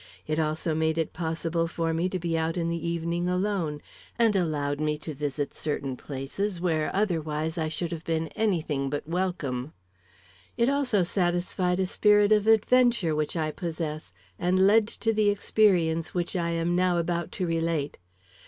[0.25, 3.83] It also made it possible for me to be out in the evening alone,
[4.17, 8.89] and allowed me to visit certain places where otherwise I should have been any thing
[8.89, 9.73] but welcome.
[10.57, 16.15] It also satisfied a spirit of adventure which I possess, and led to the experience
[16.15, 17.99] which I am now about to relate.